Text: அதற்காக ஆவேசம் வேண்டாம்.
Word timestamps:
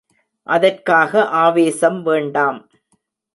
அதற்காக 0.47 1.23
ஆவேசம் 1.41 2.01
வேண்டாம். 2.01 2.59